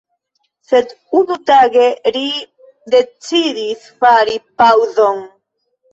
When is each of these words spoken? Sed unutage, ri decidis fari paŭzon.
Sed 0.69 0.93
unutage, 1.17 1.83
ri 2.17 2.23
decidis 2.95 3.87
fari 4.03 4.37
paŭzon. 4.63 5.21